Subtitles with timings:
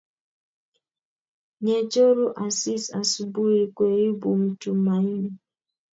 [1.63, 5.29] nyechoru asis asubui koibuu mtumaini